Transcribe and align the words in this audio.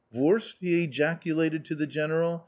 "Wurst?" 0.11 0.57
he 0.61 0.83
ejaculated 0.83 1.63
to 1.65 1.75
the 1.75 1.85
General. 1.85 2.39